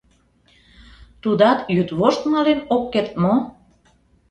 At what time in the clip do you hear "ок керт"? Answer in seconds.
2.75-3.11